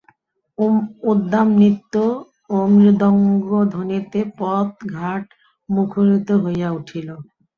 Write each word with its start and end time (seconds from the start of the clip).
উদ্দাম 1.07 1.47
নৃত্য 1.55 1.93
ও 2.49 2.57
মৃদঙ্গধ্বনিতে 2.73 4.19
পথ-ঘাট 4.37 5.23
মুখরিত 5.69 6.29
হইয়া 6.43 6.69
উঠিল। 6.71 7.07